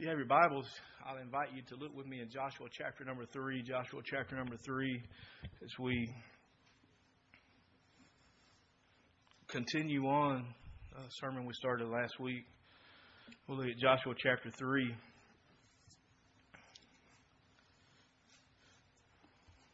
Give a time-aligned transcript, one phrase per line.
[0.00, 0.64] If you have your Bibles,
[1.06, 3.62] I'll invite you to look with me in Joshua chapter number 3.
[3.62, 5.02] Joshua chapter number 3,
[5.62, 6.10] as we
[9.48, 10.46] continue on
[10.96, 12.46] a sermon we started last week.
[13.46, 14.94] We'll look at Joshua chapter 3.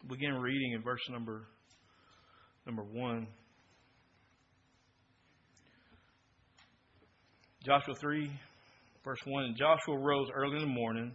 [0.08, 1.46] Begin reading in verse number
[2.66, 3.28] number 1.
[7.64, 8.28] Joshua 3,
[9.06, 11.12] Verse 1 And Joshua rose early in the morning,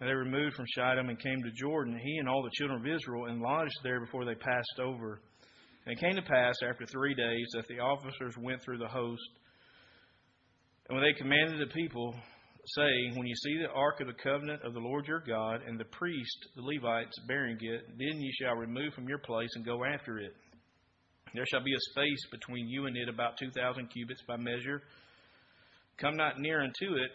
[0.00, 2.86] and they removed from Shittim and came to Jordan, he and all the children of
[2.92, 5.22] Israel, and lodged there before they passed over.
[5.86, 9.22] And it came to pass after three days that the officers went through the host.
[10.88, 12.16] And when they commanded the people,
[12.74, 15.78] saying, When you see the ark of the covenant of the Lord your God, and
[15.78, 19.84] the priest, the Levites, bearing it, then ye shall remove from your place and go
[19.84, 20.34] after it.
[21.32, 24.82] There shall be a space between you and it about two thousand cubits by measure
[25.98, 27.10] Come not near unto it,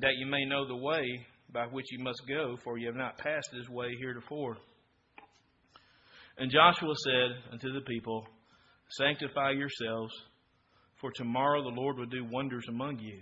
[0.00, 3.16] that you may know the way by which you must go, for you have not
[3.16, 4.56] passed this way heretofore.
[6.36, 8.26] And Joshua said unto the people,
[8.98, 10.12] Sanctify yourselves,
[11.00, 13.20] for tomorrow the Lord will do wonders among you.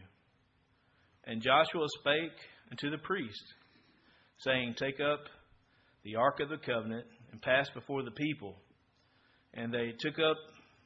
[1.24, 2.36] And Joshua spake
[2.70, 3.45] unto the priest,
[4.39, 5.20] saying, Take up
[6.05, 8.56] the ark of the covenant and pass before the people.
[9.55, 10.36] And they took up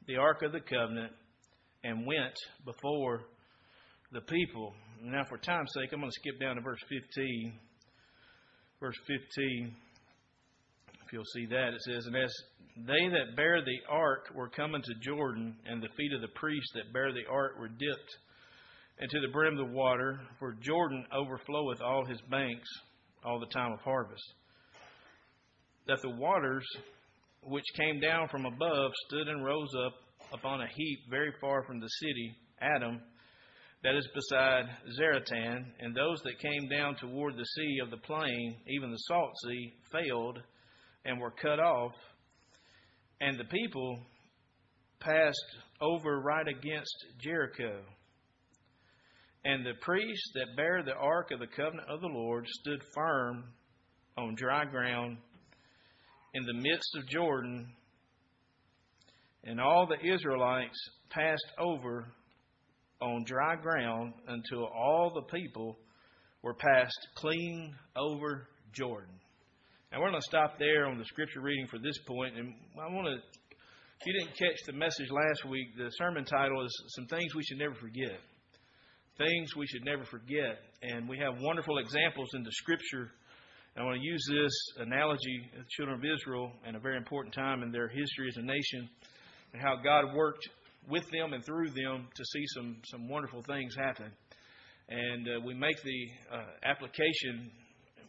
[0.06, 1.12] the ark of the covenant
[1.84, 3.26] and went before
[4.12, 4.72] the people.
[5.02, 7.52] Now, for time's sake, I'm going to skip down to verse 15.
[8.80, 9.74] Verse 15,
[11.06, 12.30] if you'll see that, it says, And as
[12.76, 16.72] they that bear the ark were coming to Jordan, and the feet of the priests
[16.74, 18.16] that bear the ark were dipped
[19.00, 22.68] into the brim of the water, for Jordan overfloweth all his banks
[23.24, 24.24] all the time of harvest.
[25.86, 26.66] That the waters
[27.42, 29.94] which came down from above stood and rose up
[30.34, 33.00] upon a heap very far from the city, Adam,
[33.82, 34.64] that is beside
[34.98, 39.30] Zaretan, and those that came down toward the sea of the plain, even the salt
[39.44, 40.38] sea, failed
[41.04, 41.92] and were cut off,
[43.20, 43.98] and the people
[45.00, 47.82] passed over right against Jericho.
[49.44, 53.44] And the priests that bare the ark of the covenant of the Lord stood firm
[54.18, 55.18] on dry ground
[56.34, 57.68] in the midst of Jordan,
[59.44, 60.76] and all the Israelites
[61.10, 62.08] passed over
[63.00, 65.76] on dry ground until all the people
[66.42, 69.14] were passed clean over Jordan.
[69.92, 72.36] And we're going to stop there on the scripture reading for this point.
[72.36, 76.64] And I want to, if you didn't catch the message last week, the sermon title
[76.64, 78.18] is Some Things We Should Never Forget.
[79.18, 80.60] Things we should never forget.
[80.82, 83.10] And we have wonderful examples in the scripture.
[83.78, 87.34] I want to use this analogy of the children of Israel and a very important
[87.34, 88.88] time in their history as a nation
[89.52, 90.48] and how God worked
[90.88, 94.10] with them and through them to see some, some wonderful things happen.
[94.88, 97.50] And uh, we make the uh, application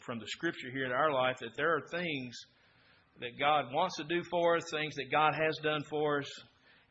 [0.06, 2.36] from the scripture here in our life that there are things
[3.20, 6.30] that God wants to do for us, things that God has done for us.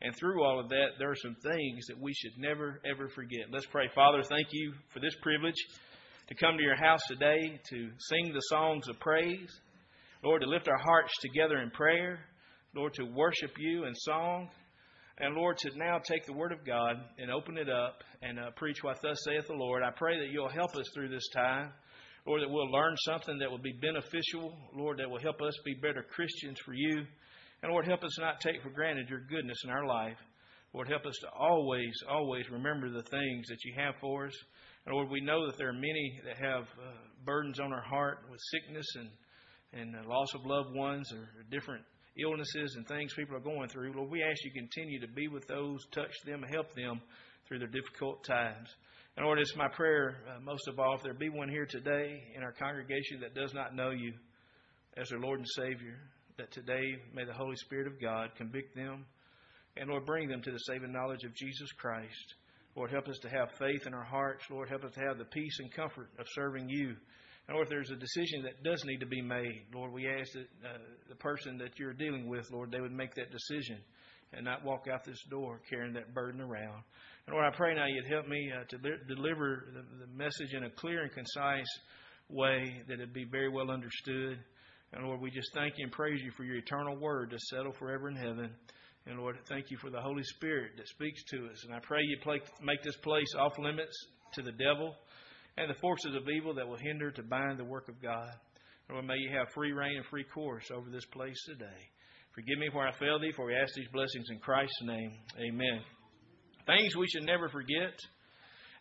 [0.01, 3.47] And through all of that, there are some things that we should never, ever forget.
[3.51, 3.89] Let's pray.
[3.95, 5.55] Father, thank you for this privilege
[6.27, 9.49] to come to your house today to sing the songs of praise.
[10.23, 12.19] Lord, to lift our hearts together in prayer.
[12.75, 14.49] Lord, to worship you in song.
[15.19, 18.51] And Lord, to now take the Word of God and open it up and uh,
[18.55, 19.81] preach what thus saith the Lord.
[19.81, 21.71] I pray that you'll help us through this time.
[22.27, 24.53] Lord, that we'll learn something that will be beneficial.
[24.75, 27.03] Lord, that will help us be better Christians for you.
[27.63, 30.17] And Lord, help us not take for granted your goodness in our life.
[30.73, 34.33] Lord, help us to always, always remember the things that you have for us.
[34.85, 36.91] And Lord, we know that there are many that have uh,
[37.25, 41.83] burdens on our heart with sickness and, and uh, loss of loved ones or different
[42.21, 43.93] illnesses and things people are going through.
[43.93, 47.01] Lord, we ask you continue to be with those, touch them, help them
[47.47, 48.67] through their difficult times.
[49.15, 52.23] And Lord, it's my prayer, uh, most of all, if there be one here today
[52.35, 54.13] in our congregation that does not know you
[54.95, 55.97] as their Lord and Savior,
[56.37, 59.05] that today may the Holy Spirit of God convict them
[59.75, 62.35] and, Lord, bring them to the saving knowledge of Jesus Christ.
[62.75, 64.43] Lord, help us to have faith in our hearts.
[64.51, 66.95] Lord, help us to have the peace and comfort of serving you
[67.49, 70.67] Lord, if there's a decision that does need to be made, Lord, we ask that
[70.67, 70.77] uh,
[71.07, 73.77] the person that you're dealing with, Lord, they would make that decision
[74.33, 76.83] and not walk out this door carrying that burden around.
[77.25, 80.53] And Lord, I pray now you'd help me uh, to li- deliver the, the message
[80.53, 81.65] in a clear and concise
[82.29, 84.39] way that it'd be very well understood.
[84.91, 87.73] And Lord, we just thank you and praise you for your eternal word to settle
[87.79, 88.49] forever in heaven.
[89.05, 91.63] And Lord, thank you for the Holy Spirit that speaks to us.
[91.63, 93.95] And I pray you play, make this place off limits
[94.33, 94.93] to the devil
[95.57, 98.31] and the forces of evil that will hinder to bind the work of God.
[98.89, 101.79] Lord, may you have free reign and free course over this place today.
[102.33, 105.11] Forgive me where I failed thee, for we ask these blessings in Christ's name.
[105.39, 105.81] Amen.
[106.67, 107.97] Things we should never forget.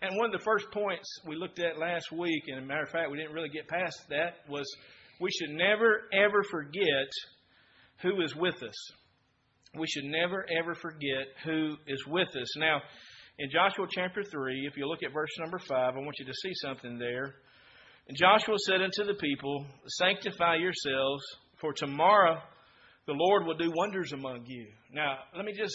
[0.02, 2.82] And one of the first points we looked at last week, and as a matter
[2.82, 4.66] of fact, we didn't really get past that, was
[5.20, 7.08] we should never, ever forget
[8.02, 8.74] who is with us.
[9.78, 12.56] We should never, ever forget who is with us.
[12.58, 12.82] Now,
[13.38, 16.32] in Joshua chapter 3, if you look at verse number 5, I want you to
[16.42, 17.34] see something there.
[18.08, 21.22] And Joshua said unto the people, Sanctify yourselves,
[21.60, 22.40] for tomorrow
[23.06, 24.66] the Lord will do wonders among you.
[24.92, 25.74] Now, let me just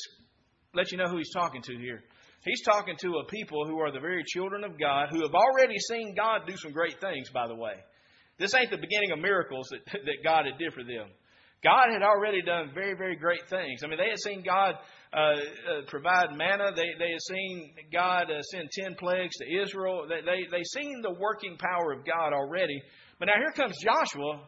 [0.74, 2.02] let you know who he's talking to here.
[2.44, 5.78] He's talking to a people who are the very children of God, who have already
[5.78, 7.74] seen God do some great things, by the way.
[8.40, 11.10] This ain't the beginning of miracles that, that God had did for them.
[11.63, 13.81] God had already done very, very great things.
[13.84, 14.75] I mean, they had seen God
[15.13, 16.72] uh, uh, provide manna.
[16.75, 20.06] They, they had seen God uh, send ten plagues to Israel.
[20.08, 22.81] They, they, they seen the working power of God already.
[23.19, 24.42] But now here comes Joshua,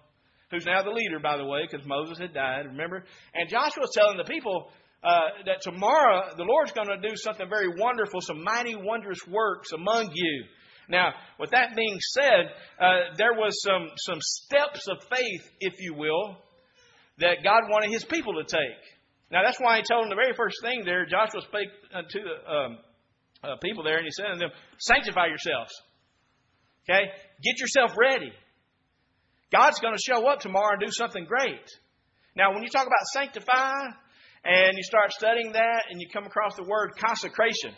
[0.51, 3.03] who's now the leader, by the way, because Moses had died, remember?
[3.33, 4.71] And Joshua's telling the people,
[5.03, 9.73] uh, that tomorrow the Lord's going to do something very wonderful, some mighty, wondrous works
[9.73, 10.45] among you.
[10.87, 15.93] Now, with that being said, uh, there was some some steps of faith, if you
[15.93, 16.37] will,
[17.19, 18.81] that God wanted His people to take.
[19.33, 21.09] Now, that's why He told them the very first thing there.
[21.09, 22.77] Joshua spake to the um,
[23.43, 25.73] uh, people there, and He said to them, "Sanctify yourselves.
[26.85, 27.09] Okay,
[27.41, 28.31] get yourself ready.
[29.51, 31.65] God's going to show up tomorrow and do something great."
[32.35, 33.73] Now, when you talk about sanctify,
[34.45, 37.73] and you start studying that, and you come across the word consecration.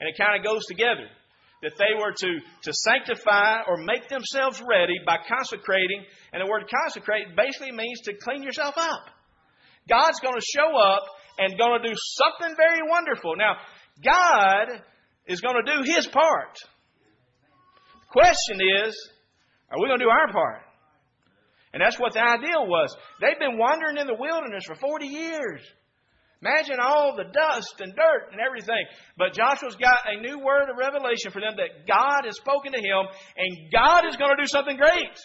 [0.00, 1.06] And it kind of goes together.
[1.62, 6.02] That they were to, to sanctify or make themselves ready by consecrating.
[6.32, 9.11] And the word consecrate basically means to clean yourself up.
[9.88, 11.02] God's going to show up
[11.38, 13.36] and going to do something very wonderful.
[13.36, 13.56] Now,
[14.04, 14.82] God
[15.26, 16.56] is going to do His part.
[18.00, 18.96] The question is,
[19.70, 20.62] are we going to do our part?
[21.72, 22.94] And that's what the ideal was.
[23.20, 25.62] They've been wandering in the wilderness for 40 years.
[26.42, 28.84] Imagine all the dust and dirt and everything.
[29.16, 32.78] But Joshua's got a new word of revelation for them that God has spoken to
[32.78, 33.06] him
[33.38, 35.16] and God is going to do something great.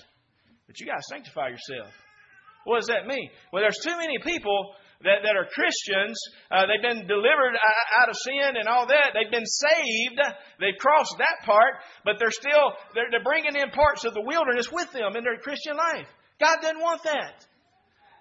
[0.68, 1.92] But you got to sanctify yourself.
[2.68, 3.32] What does that mean?
[3.54, 4.76] Well, there's too many people
[5.08, 6.20] that, that are Christians.
[6.52, 7.56] Uh, they've been delivered
[7.96, 9.16] out of sin and all that.
[9.16, 10.20] They've been saved.
[10.60, 14.68] They've crossed that part, but they're still, they're, they're bringing in parts of the wilderness
[14.68, 16.12] with them in their Christian life.
[16.44, 17.48] God doesn't want that.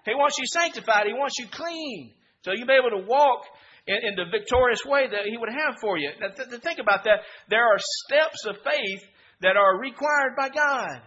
[0.05, 1.11] He wants you sanctified.
[1.11, 2.15] He wants you clean.
[2.47, 3.43] So you'll be able to walk
[3.85, 6.11] in, in the victorious way that He would have for you.
[6.21, 7.27] Now, th- think about that.
[7.49, 7.77] There are
[8.07, 9.03] steps of faith
[9.41, 11.03] that are required by God.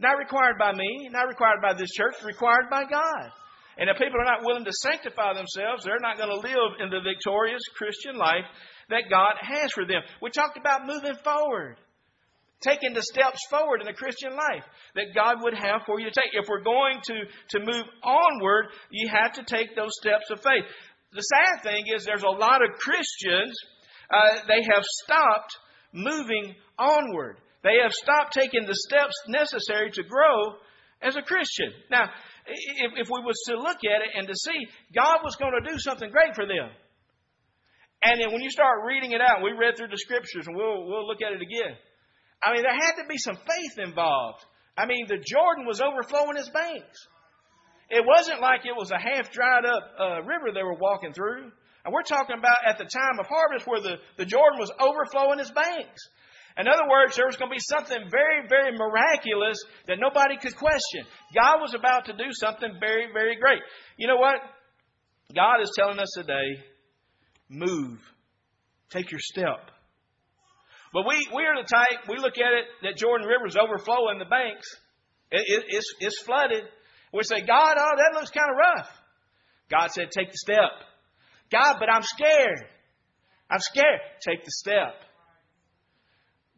[0.00, 3.30] Not required by me, not required by this church, required by God.
[3.78, 6.90] And if people are not willing to sanctify themselves, they're not going to live in
[6.90, 8.46] the victorious Christian life
[8.90, 10.02] that God has for them.
[10.22, 11.78] We talked about moving forward
[12.60, 14.64] taking the steps forward in the Christian life
[14.94, 16.30] that God would have for you to take.
[16.32, 17.14] If we're going to,
[17.50, 20.64] to move onward, you have to take those steps of faith.
[21.12, 23.56] The sad thing is there's a lot of Christians,
[24.10, 25.56] uh, they have stopped
[25.92, 27.38] moving onward.
[27.62, 30.56] They have stopped taking the steps necessary to grow
[31.02, 31.72] as a Christian.
[31.90, 32.10] Now,
[32.46, 35.70] if, if we was to look at it and to see God was going to
[35.70, 36.70] do something great for them.
[38.02, 40.86] And then when you start reading it out, we read through the scriptures and we'll,
[40.86, 41.74] we'll look at it again.
[42.42, 44.44] I mean, there had to be some faith involved.
[44.76, 46.98] I mean, the Jordan was overflowing its banks.
[47.90, 51.50] It wasn't like it was a half dried up uh, river they were walking through.
[51.84, 55.40] And we're talking about at the time of harvest where the, the Jordan was overflowing
[55.40, 56.02] its banks.
[56.58, 60.56] In other words, there was going to be something very, very miraculous that nobody could
[60.56, 61.06] question.
[61.32, 63.62] God was about to do something very, very great.
[63.96, 64.40] You know what?
[65.34, 66.64] God is telling us today
[67.48, 68.00] move,
[68.90, 69.70] take your step.
[70.92, 74.18] But we, we are the type, we look at it that Jordan River is overflowing
[74.18, 74.66] the banks.
[75.30, 76.64] It, it, it's, it's flooded.
[77.12, 78.90] We say, God, oh, that looks kind of rough.
[79.70, 80.72] God said, take the step.
[81.52, 82.64] God, but I'm scared.
[83.50, 84.00] I'm scared.
[84.26, 85.07] Take the step.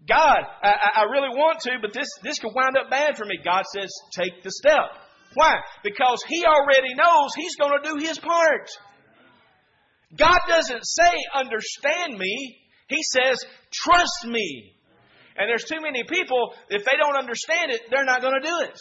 [0.09, 3.39] God, I, I really want to, but this, this could wind up bad for me.
[3.45, 4.97] God says, take the step.
[5.35, 5.55] Why?
[5.85, 8.69] Because He already knows He's going to do His part.
[10.17, 12.57] God doesn't say, understand me.
[12.89, 14.73] He says, trust me.
[15.37, 18.61] And there's too many people, if they don't understand it, they're not going to do
[18.63, 18.79] it.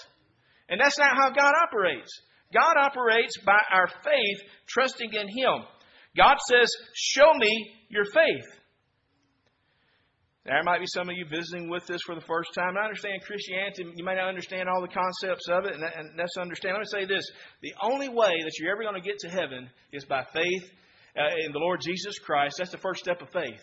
[0.69, 2.09] And that's not how God operates.
[2.53, 5.65] God operates by our faith, trusting in Him.
[6.17, 8.58] God says, Show me your faith.
[10.45, 12.77] There might be some of you visiting with this for the first time.
[12.77, 13.83] I understand Christianity.
[13.95, 16.75] You may not understand all the concepts of it, and, that, and that's understand.
[16.75, 17.25] Let me say this:
[17.61, 20.65] the only way that you're ever going to get to heaven is by faith
[21.17, 22.55] uh, in the Lord Jesus Christ.
[22.57, 23.61] That's the first step of faith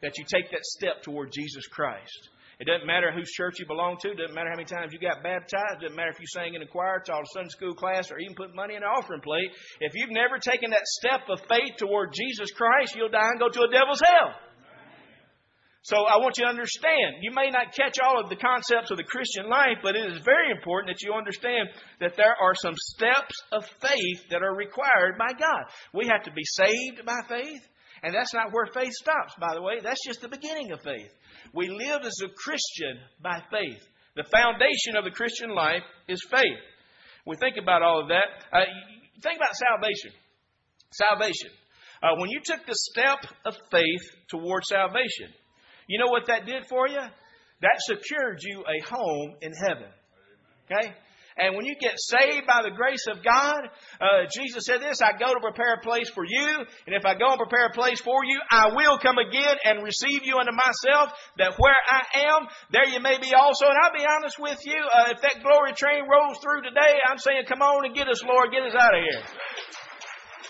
[0.00, 2.30] that you take that step toward Jesus Christ.
[2.58, 4.10] It doesn't matter whose church you belong to.
[4.10, 5.78] It doesn't matter how many times you got baptized.
[5.78, 8.18] It doesn't matter if you sang in a choir, taught a Sunday school class, or
[8.18, 9.54] even put money in an offering plate.
[9.78, 13.48] If you've never taken that step of faith toward Jesus Christ, you'll die and go
[13.48, 14.34] to a devil's hell.
[15.82, 17.22] So I want you to understand.
[17.22, 20.18] You may not catch all of the concepts of the Christian life, but it is
[20.24, 21.68] very important that you understand
[22.00, 25.64] that there are some steps of faith that are required by God.
[25.94, 27.62] We have to be saved by faith,
[28.02, 29.80] and that's not where faith stops, by the way.
[29.82, 31.10] That's just the beginning of faith.
[31.54, 33.82] We live as a Christian by faith.
[34.16, 36.58] The foundation of the Christian life is faith.
[37.24, 38.26] We think about all of that.
[38.52, 38.64] Uh,
[39.22, 40.10] think about salvation.
[40.90, 41.50] Salvation.
[42.02, 45.32] Uh, when you took the step of faith towards salvation,
[45.88, 47.00] you know what that did for you?
[47.60, 49.90] That secured you a home in heaven.
[50.70, 50.94] Okay?
[51.38, 53.70] And when you get saved by the grace of God,
[54.02, 57.14] uh, Jesus said this, I go to prepare a place for you, and if I
[57.14, 60.50] go and prepare a place for you, I will come again and receive you unto
[60.50, 63.66] myself, that where I am, there you may be also.
[63.66, 67.18] And I'll be honest with you, uh, if that glory train rolls through today, I'm
[67.18, 69.22] saying, come on and get us, Lord, get us out of here.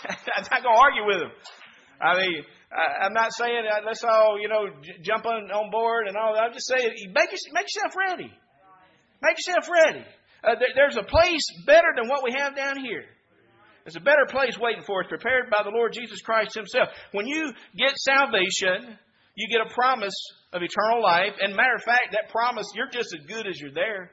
[0.36, 1.32] I'm not going to argue with him.
[2.00, 6.06] I mean, I'm not saying uh, let's all, you know, j- jump on, on board
[6.06, 6.36] and all.
[6.36, 8.30] I'm just saying, make, make yourself ready.
[9.22, 10.04] Make yourself ready.
[10.44, 13.04] Uh, there, there's a place better than what we have down here.
[13.84, 16.88] There's a better place waiting for us, prepared by the Lord Jesus Christ Himself.
[17.12, 18.98] When you get salvation,
[19.34, 20.14] you get a promise
[20.52, 21.40] of eternal life.
[21.40, 24.10] And matter of fact, that promise, you're just as good as you're there.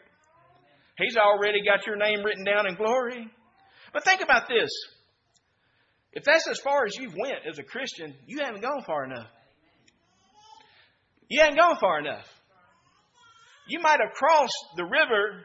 [0.98, 3.28] He's already got your name written down in glory.
[3.92, 4.72] But think about this.
[6.16, 9.28] If that's as far as you've went as a Christian, you haven't gone far enough.
[11.28, 12.26] You haven't gone far enough.
[13.68, 15.44] You might have crossed the river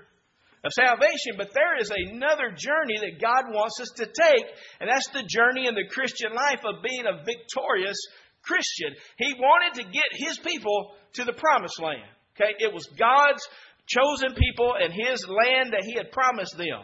[0.62, 4.46] of salvation, but there is another journey that God wants us to take,
[4.78, 7.96] and that's the journey in the Christian life of being a victorious
[8.42, 8.94] Christian.
[9.16, 12.06] He wanted to get his people to the promised land.
[12.36, 12.54] Okay?
[12.58, 13.42] It was God's
[13.86, 16.82] chosen people and his land that he had promised them.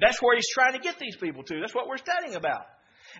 [0.00, 1.60] That's where he's trying to get these people to.
[1.60, 2.62] That's what we're studying about.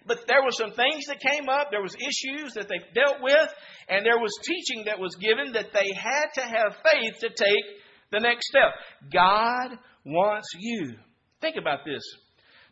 [0.06, 3.48] But there were some things that came up, there was issues that they dealt with,
[3.88, 7.64] and there was teaching that was given that they had to have faith to take
[8.10, 8.70] the next step.
[9.12, 10.94] God wants you,
[11.40, 12.02] think about this,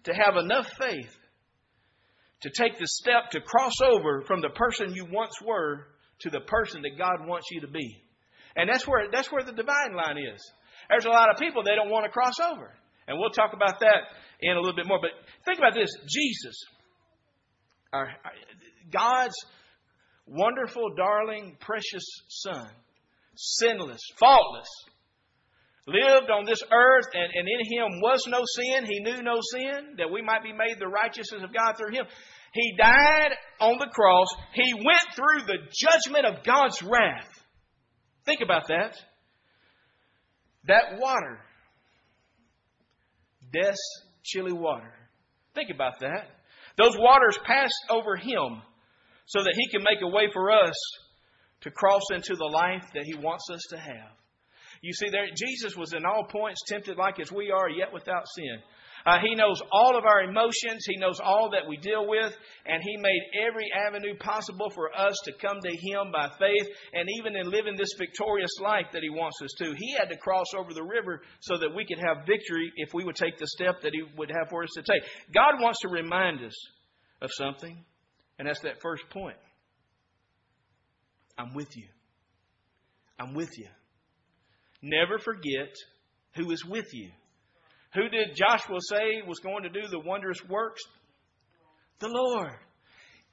[0.04, 1.16] to have enough faith
[2.42, 5.86] to take the step to cross over from the person you once were
[6.20, 8.02] to the person that God wants you to be.
[8.56, 10.40] And that's where, that's where the divine line is.
[10.90, 12.70] There's a lot of people they don't want to cross over.
[13.06, 14.10] And we'll talk about that
[14.40, 14.98] in a little bit more.
[15.00, 15.10] But
[15.44, 16.54] think about this Jesus,
[17.92, 18.08] our,
[18.92, 19.34] God's
[20.26, 22.68] wonderful, darling, precious Son,
[23.36, 24.68] sinless, faultless,
[25.86, 28.86] lived on this earth, and, and in him was no sin.
[28.88, 32.06] He knew no sin, that we might be made the righteousness of God through him.
[32.52, 34.28] He died on the cross.
[34.52, 37.28] He went through the judgment of God's wrath.
[38.24, 38.96] Think about that.
[40.68, 41.40] That water,
[43.52, 44.92] death's chilly water.
[45.54, 46.28] Think about that.
[46.76, 48.62] Those waters passed over him
[49.26, 50.74] so that he can make a way for us
[51.62, 54.10] to cross into the life that he wants us to have.
[54.82, 58.26] You see, there, Jesus was in all points tempted like as we are, yet without
[58.34, 58.58] sin.
[59.04, 60.84] Uh, he knows all of our emotions.
[60.86, 62.32] He knows all that we deal with.
[62.66, 66.68] And He made every avenue possible for us to come to Him by faith.
[66.92, 70.16] And even in living this victorious life that He wants us to, He had to
[70.16, 73.46] cross over the river so that we could have victory if we would take the
[73.48, 75.02] step that He would have for us to take.
[75.34, 76.54] God wants to remind us
[77.20, 77.84] of something.
[78.38, 79.36] And that's that first point.
[81.38, 81.86] I'm with you.
[83.18, 83.68] I'm with you.
[84.82, 85.74] Never forget
[86.34, 87.10] who is with you.
[87.94, 90.82] Who did Joshua say was going to do the wondrous works?
[91.98, 92.56] The Lord.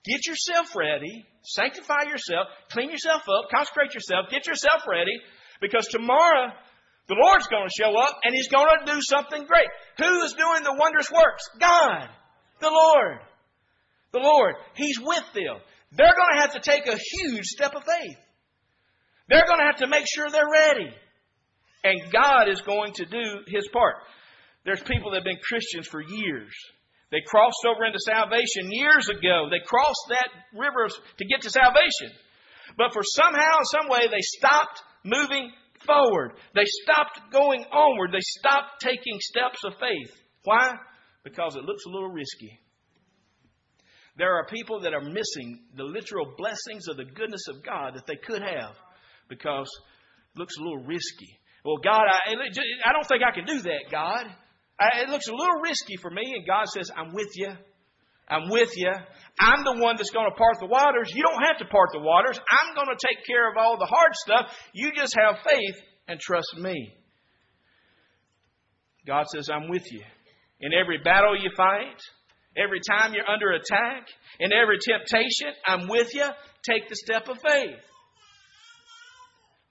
[0.06, 5.12] Get yourself ready, sanctify yourself, clean yourself up, consecrate yourself, get yourself ready,
[5.60, 6.52] because tomorrow
[7.08, 9.68] the Lord's going to show up and He's going to do something great.
[9.98, 11.44] Who is doing the wondrous works?
[11.60, 12.08] God.
[12.62, 13.20] The Lord.
[14.14, 14.56] The Lord.
[14.76, 15.58] He's with them.
[15.92, 18.18] They're going to have to take a huge step of faith.
[19.28, 20.94] They're going to have to make sure they're ready.
[21.84, 23.96] And God is going to do His part.
[24.66, 26.54] There's people that have been Christians for years.
[27.12, 29.48] They crossed over into salvation years ago.
[29.50, 32.12] They crossed that river to get to salvation.
[32.78, 35.52] But for somehow, some way, they stopped moving
[35.86, 36.34] forward.
[36.54, 38.12] They stopped going onward.
[38.12, 40.16] They stopped taking steps of faith.
[40.44, 40.76] Why?
[41.24, 42.60] Because it looks a little risky.
[44.18, 48.06] There are people that are missing the literal blessings of the goodness of God that
[48.06, 48.76] they could have
[49.30, 49.70] because
[50.36, 51.40] it looks a little risky.
[51.64, 54.26] Well, God, I, I don't think I can do that, God.
[54.80, 56.34] It looks a little risky for me.
[56.36, 57.50] And God says, I'm with you.
[58.28, 58.92] I'm with you.
[59.40, 61.12] I'm the one that's going to part the waters.
[61.14, 62.40] You don't have to part the waters.
[62.50, 64.56] I'm going to take care of all the hard stuff.
[64.74, 65.76] You just have faith
[66.08, 66.94] and trust me.
[69.08, 70.04] God says, I'm with you.
[70.60, 72.00] In every battle you fight,
[72.56, 74.08] every time you're under attack,
[74.40, 76.28] in every temptation, I'm with you.
[76.64, 77.80] Take the step of faith.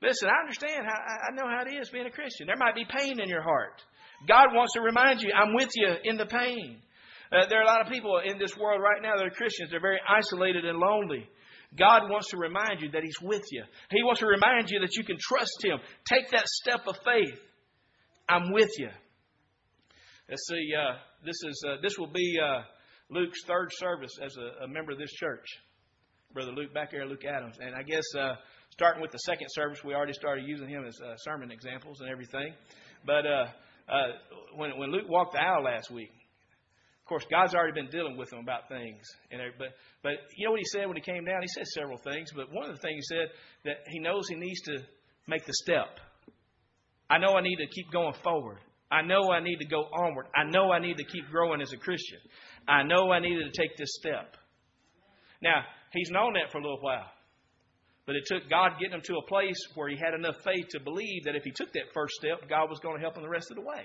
[0.02, 0.86] Listen, I understand.
[0.86, 2.46] I know how it is being a Christian.
[2.46, 3.82] There might be pain in your heart.
[4.26, 6.80] God wants to remind you, I'm with you in the pain.
[7.30, 9.70] Uh, there are a lot of people in this world right now that are Christians.
[9.70, 11.28] They're very isolated and lonely.
[11.78, 13.62] God wants to remind you that He's with you.
[13.90, 15.78] He wants to remind you that you can trust Him.
[16.10, 17.38] Take that step of faith.
[18.28, 18.88] I'm with you.
[20.28, 20.72] Let's see.
[20.74, 22.62] Uh, this is uh, this will be uh,
[23.10, 25.46] Luke's third service as a, a, member of this church.
[26.32, 28.34] Brother Luke back there, Luke Adams, and I guess uh,
[28.70, 32.10] starting with the second service, we already started using him as uh, sermon examples and
[32.10, 32.52] everything.
[33.06, 33.24] But
[33.88, 34.08] Uh,
[34.54, 38.32] when when Luke walked the aisle last week, of course, God's already been dealing with
[38.32, 39.00] him about things.
[39.30, 39.68] And but
[40.02, 41.40] but you know what he said when he came down?
[41.40, 43.28] He said several things, but one of the things he said
[43.64, 44.78] that he knows he needs to
[45.26, 46.00] make the step.
[47.10, 48.58] I know I need to keep going forward.
[48.90, 50.26] I know I need to go onward.
[50.34, 52.18] I know I need to keep growing as a Christian.
[52.66, 54.36] I know I needed to take this step.
[55.42, 57.06] Now, he's known that for a little while.
[58.08, 60.80] But it took God getting him to a place where he had enough faith to
[60.80, 63.28] believe that if he took that first step, God was going to help him the
[63.28, 63.84] rest of the way.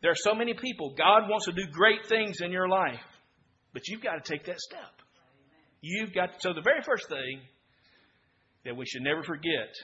[0.00, 0.94] There are so many people.
[0.96, 3.02] God wants to do great things in your life,
[3.72, 5.02] but you've got to take that step.
[5.80, 7.40] You've got to, so the very first thing
[8.64, 9.74] that we should never forget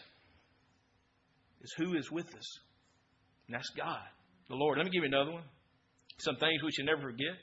[1.63, 2.59] is who is with us.
[3.49, 4.07] And that's God,
[4.49, 4.79] the Lord.
[4.79, 5.43] Let me give you another one.
[6.19, 7.35] Some things we should never forget.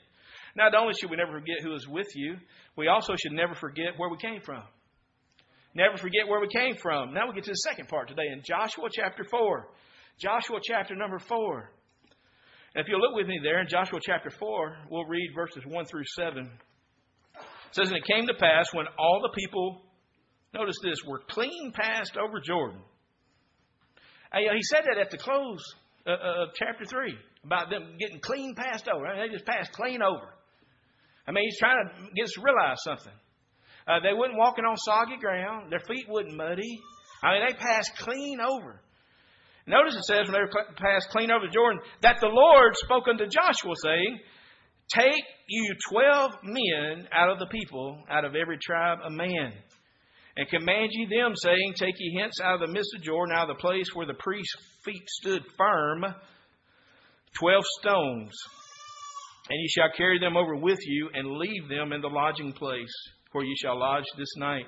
[0.56, 2.36] Not only should we never forget who is with you,
[2.74, 4.62] we also should never forget where we came from.
[5.78, 7.14] Never forget where we came from.
[7.14, 9.68] Now we get to the second part today in Joshua chapter 4.
[10.20, 11.70] Joshua chapter number 4.
[12.74, 15.84] And if you'll look with me there in Joshua chapter 4, we'll read verses 1
[15.84, 16.46] through 7.
[16.46, 19.82] It says, And it came to pass when all the people,
[20.52, 22.80] notice this, were clean passed over Jordan.
[24.32, 25.62] And, uh, he said that at the close
[26.08, 29.04] uh, uh, of chapter 3 about them getting clean passed over.
[29.14, 30.26] they just passed clean over.
[31.24, 33.14] I mean, he's trying to get us to realize something.
[33.88, 35.72] Uh, they wasn't walking on soggy ground.
[35.72, 36.78] Their feet wasn't muddy.
[37.24, 38.80] I mean, they passed clean over.
[39.66, 43.26] Notice it says when they passed clean over the Jordan that the Lord spoke unto
[43.26, 44.20] Joshua, saying,
[44.94, 49.52] Take you twelve men out of the people, out of every tribe a man,
[50.36, 53.50] and command ye them, saying, Take ye hence out of the midst of Jordan, out
[53.50, 56.04] of the place where the priest's feet stood firm,
[57.38, 58.32] twelve stones,
[59.50, 62.94] and ye shall carry them over with you, and leave them in the lodging place
[63.32, 64.66] where ye shall lodge this night.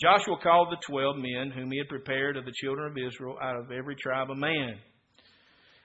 [0.00, 3.56] Joshua called the twelve men whom he had prepared of the children of Israel out
[3.56, 4.76] of every tribe a man.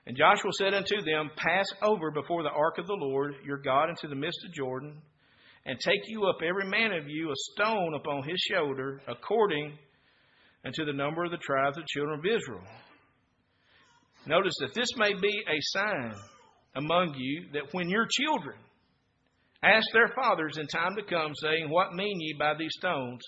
[0.06, 3.88] And Joshua said unto them, Pass over before the ark of the Lord your God
[3.88, 5.00] into the midst of Jordan,
[5.66, 9.78] and take you up every man of you a stone upon his shoulder, according
[10.64, 12.64] unto the number of the tribes of the children of Israel.
[14.26, 16.14] Notice that this may be a sign
[16.74, 18.56] among you that when your children
[19.62, 23.20] ask their fathers in time to come, saying, What mean ye by these stones?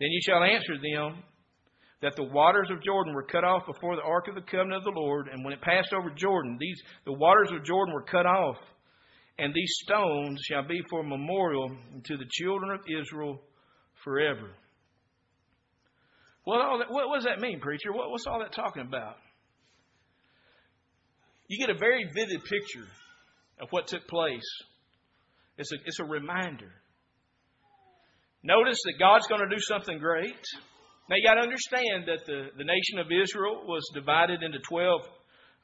[0.00, 1.22] Then you shall answer them
[2.02, 4.84] that the waters of Jordan were cut off before the ark of the covenant of
[4.84, 8.26] the Lord, and when it passed over Jordan, these the waters of Jordan were cut
[8.26, 8.56] off,
[9.38, 11.70] and these stones shall be for a memorial
[12.04, 13.40] to the children of Israel
[14.02, 14.50] forever.
[16.44, 17.92] What, all that, what, what does that mean, preacher?
[17.92, 19.16] What, what's all that talking about?
[21.46, 22.88] You get a very vivid picture
[23.60, 24.42] of what took place.
[25.62, 26.72] It's a, it's a reminder.
[28.42, 30.42] Notice that God's going to do something great.
[31.08, 35.00] Now you got to understand that the, the nation of Israel was divided into 12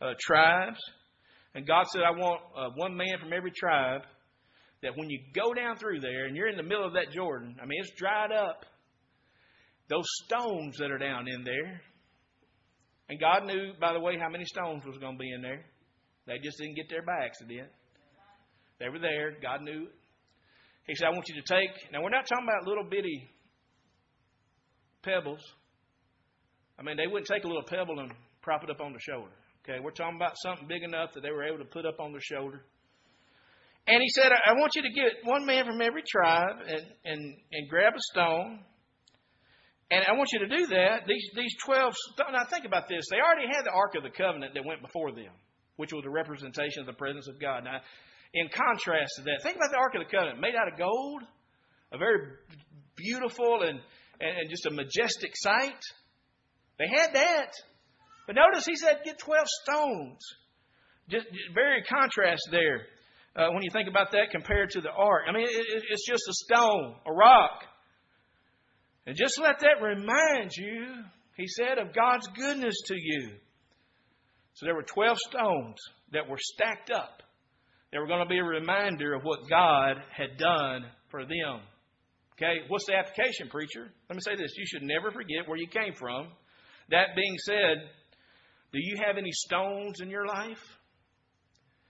[0.01, 0.79] uh, tribes.
[1.57, 4.03] And God said, I want uh, one man from every tribe
[4.85, 7.57] that when you go down through there and you're in the middle of that Jordan,
[7.61, 8.65] I mean, it's dried up.
[9.89, 11.81] Those stones that are down in there.
[13.09, 15.65] And God knew, by the way, how many stones was going to be in there.
[16.29, 17.71] They just didn't get there by accident.
[18.79, 19.33] They were there.
[19.43, 19.89] God knew
[20.89, 21.93] he said, I want you to take.
[21.93, 23.29] Now, we're not talking about little bitty
[25.03, 25.45] pebbles.
[26.79, 28.11] I mean, they wouldn't take a little pebble and
[28.41, 29.37] prop it up on the shoulder.
[29.63, 32.13] Okay, we're talking about something big enough that they were able to put up on
[32.13, 32.65] their shoulder.
[33.87, 37.37] And he said, I want you to get one man from every tribe and, and,
[37.53, 38.61] and grab a stone.
[39.91, 41.05] And I want you to do that.
[41.07, 41.95] These, these 12,
[42.33, 43.05] now think about this.
[43.11, 45.33] They already had the Ark of the Covenant that went before them,
[45.77, 47.65] which was a representation of the presence of God.
[47.65, 47.81] Now,
[48.35, 51.23] in contrast to that, think about the Ark of the Covenant, made out of gold,
[51.93, 52.37] a very
[52.97, 53.81] beautiful and,
[54.21, 55.81] and just a majestic sight.
[56.79, 57.53] They had that.
[58.27, 60.19] But notice he said, get 12 stones.
[61.09, 62.83] Just, very contrast there
[63.35, 65.23] uh, when you think about that compared to the ark.
[65.27, 67.63] I mean, it, it's just a stone, a rock.
[69.07, 71.03] And just let that remind you,
[71.37, 73.31] he said, of God's goodness to you.
[74.53, 75.77] So there were 12 stones
[76.13, 77.23] that were stacked up
[77.93, 81.61] they were going to be a reminder of what God had done for them.
[82.35, 83.89] Okay, what's the application, preacher?
[84.09, 84.53] Let me say this.
[84.57, 86.29] You should never forget where you came from.
[86.91, 87.79] That being said,
[88.73, 90.63] do you have any stones in your life?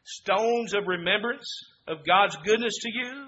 [0.04, 1.46] Stones of remembrance
[1.86, 3.26] of God's goodness to you?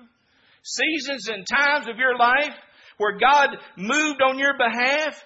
[0.63, 2.55] Seasons and times of your life
[2.97, 5.23] where God moved on your behalf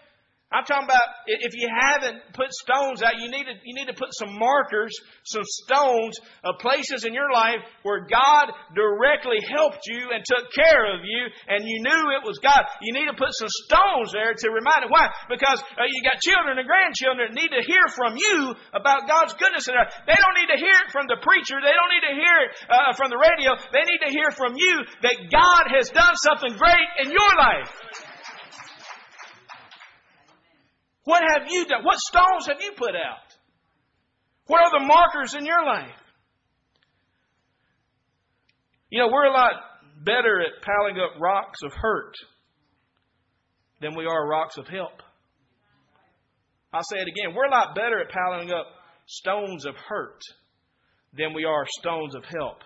[0.54, 3.98] I'm talking about if you haven't put stones out, you need to, you need to
[3.98, 4.94] put some markers,
[5.26, 6.14] some stones
[6.46, 11.26] of places in your life where God directly helped you and took care of you
[11.50, 12.62] and you knew it was God.
[12.78, 14.94] You need to put some stones there to remind it.
[14.94, 15.10] Why?
[15.26, 19.34] Because uh, you got children and grandchildren that need to hear from you about God's
[19.34, 19.66] goodness.
[19.66, 19.74] And
[20.06, 21.58] they don't need to hear it from the preacher.
[21.58, 23.58] They don't need to hear it uh, from the radio.
[23.74, 27.74] They need to hear from you that God has done something great in your life.
[31.04, 31.84] What have you done?
[31.84, 33.36] What stones have you put out?
[34.46, 35.90] What are the markers in your life?
[38.90, 39.54] You know, we're a lot
[40.04, 42.14] better at piling up rocks of hurt
[43.80, 45.02] than we are rocks of help.
[46.72, 47.34] I'll say it again.
[47.34, 48.66] We're a lot better at piling up
[49.06, 50.20] stones of hurt
[51.16, 52.58] than we are stones of help.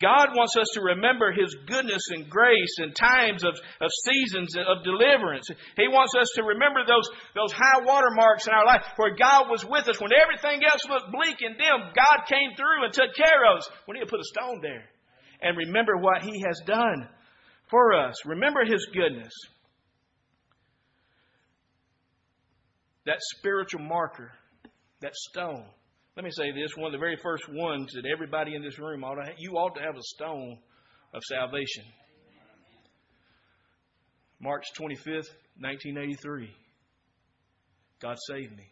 [0.00, 4.82] God wants us to remember His goodness and grace in times of, of seasons of
[4.82, 5.48] deliverance.
[5.76, 9.64] He wants us to remember those, those high watermarks in our life where God was
[9.64, 11.92] with us when everything else looked bleak and dim.
[11.92, 13.68] God came through and took care of us.
[13.86, 14.88] We need to put a stone there
[15.42, 17.06] and remember what He has done
[17.68, 18.24] for us.
[18.24, 19.32] Remember His goodness.
[23.04, 24.32] That spiritual marker,
[25.00, 25.66] that stone.
[26.20, 29.04] Let me say this one of the very first ones that everybody in this room
[29.04, 30.58] ought to have, you ought to have a stone
[31.14, 31.82] of salvation.
[34.38, 36.50] March 25th, 1983.
[38.02, 38.68] God saved me.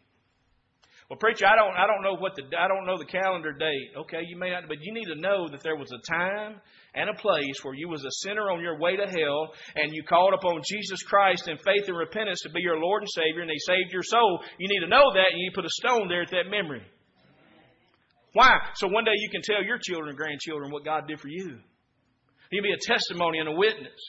[1.09, 3.97] Well, preacher, I don't, I don't know what the, I don't know the calendar date.
[3.97, 6.61] Okay, you may not, but you need to know that there was a time
[6.93, 10.03] and a place where you was a sinner on your way to hell, and you
[10.03, 13.51] called upon Jesus Christ in faith and repentance to be your Lord and Savior, and
[13.51, 14.45] He saved your soul.
[14.59, 16.85] You need to know that, and you put a stone there at that memory.
[18.33, 18.59] Why?
[18.75, 21.59] So one day you can tell your children and grandchildren what God did for you.
[22.51, 24.01] You can be a testimony and a witness.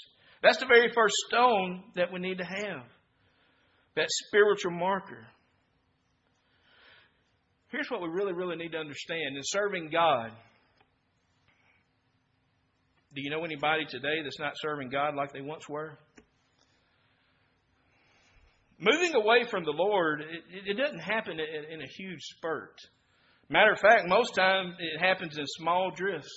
[0.42, 2.84] That's the very first stone that we need to have.
[3.96, 5.28] That spiritual marker.
[7.72, 9.36] Here's what we really, really need to understand.
[9.36, 10.32] In serving God,
[13.14, 15.98] do you know anybody today that's not serving God like they once were?
[18.80, 22.78] Moving away from the Lord, it, it doesn't happen in a huge spurt.
[23.50, 26.30] Matter of fact, most times it happens in small drifts.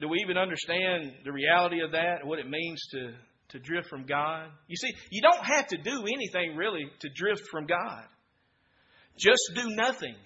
[0.00, 3.12] Do we even understand the reality of that, what it means to,
[3.50, 4.48] to drift from God?
[4.66, 8.04] You see, you don't have to do anything really to drift from God.
[9.18, 10.16] Just do nothing.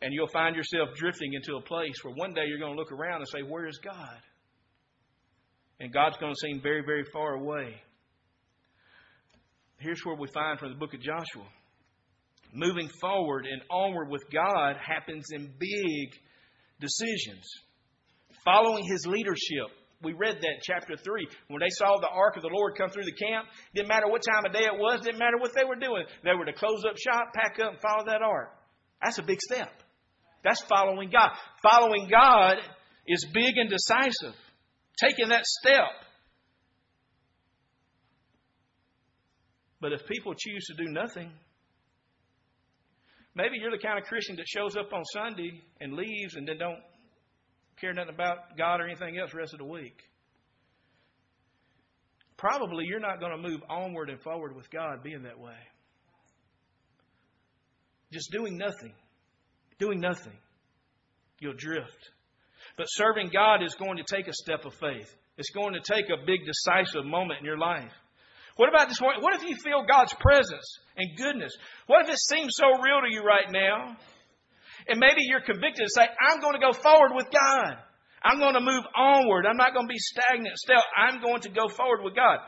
[0.00, 2.90] And you'll find yourself drifting into a place where one day you're going to look
[2.90, 4.18] around and say, Where is God?
[5.78, 7.74] And God's going to seem very, very far away.
[9.78, 11.46] Here's where we find from the book of Joshua
[12.52, 16.08] moving forward and onward with God happens in big
[16.80, 17.48] decisions.
[18.44, 19.68] Following His leadership.
[20.02, 21.28] We read that in chapter 3.
[21.48, 24.22] When they saw the ark of the Lord come through the camp, didn't matter what
[24.28, 26.04] time of day it was, didn't matter what they were doing.
[26.24, 28.50] They were to close up shop, pack up, and follow that ark.
[29.00, 29.70] That's a big step.
[30.42, 31.30] That's following God.
[31.62, 32.56] Following God
[33.06, 34.34] is big and decisive.
[35.00, 35.90] Taking that step.
[39.80, 41.30] But if people choose to do nothing,
[43.34, 46.58] Maybe you're the kind of Christian that shows up on Sunday and leaves and then
[46.58, 46.80] don't
[47.80, 49.98] care nothing about God or anything else the rest of the week.
[52.36, 55.56] Probably you're not going to move onward and forward with God being that way.
[58.12, 58.92] Just doing nothing.
[59.78, 60.36] Doing nothing.
[61.40, 62.10] You'll drift.
[62.76, 65.14] But serving God is going to take a step of faith.
[65.38, 67.92] It's going to take a big decisive moment in your life.
[68.56, 69.22] What about this morning?
[69.22, 71.56] What if you feel God's presence and goodness?
[71.86, 73.96] What if it seems so real to you right now?
[74.88, 77.76] And maybe you're convicted to say, I'm going to go forward with God.
[78.22, 79.46] I'm going to move onward.
[79.46, 80.82] I'm not going to be stagnant still.
[80.96, 82.38] I'm going to go forward with God.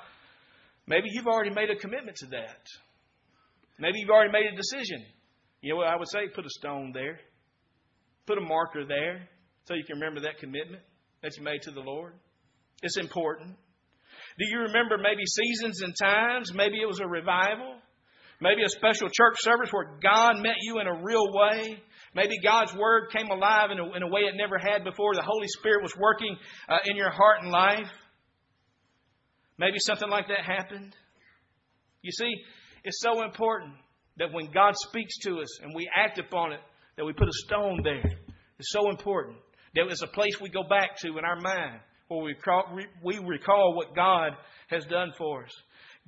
[0.87, 2.67] Maybe you've already made a commitment to that.
[3.79, 5.05] Maybe you've already made a decision.
[5.62, 6.29] You know what I would say?
[6.35, 7.19] Put a stone there.
[8.27, 9.29] Put a marker there
[9.67, 10.83] so you can remember that commitment
[11.23, 12.12] that you made to the Lord.
[12.83, 13.57] It's important.
[14.38, 16.53] Do you remember maybe seasons and times?
[16.55, 17.77] Maybe it was a revival.
[18.40, 21.79] Maybe a special church service where God met you in a real way.
[22.14, 25.14] Maybe God's Word came alive in a, in a way it never had before.
[25.14, 26.37] The Holy Spirit was working
[26.68, 27.90] uh, in your heart and life.
[29.57, 30.97] Maybe something like that happened.
[32.03, 32.35] You see,
[32.83, 33.75] it's so important
[34.18, 36.61] that when God speaks to us and we act upon it,
[36.97, 38.05] that we put a stone there.
[38.59, 39.37] It's so important.
[39.75, 43.19] That it's a place we go back to in our mind where we recall, we
[43.19, 44.33] recall what God
[44.69, 45.53] has done for us.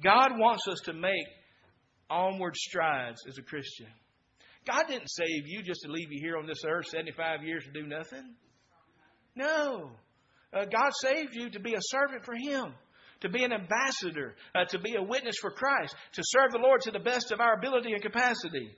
[0.02, 1.26] God wants us to make
[2.10, 3.86] onward strides as a Christian.
[4.66, 7.70] God didn't save you just to leave you here on this earth 75 years to
[7.70, 8.34] do nothing.
[9.34, 9.90] No.
[10.52, 12.74] Uh, God saved you to be a servant for Him,
[13.20, 16.80] to be an ambassador, uh, to be a witness for Christ, to serve the Lord
[16.82, 18.70] to the best of our ability and capacity.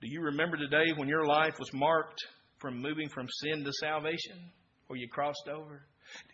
[0.00, 2.22] Do you remember the day when your life was marked
[2.64, 4.40] from moving from sin to salvation,
[4.86, 5.84] where you crossed over?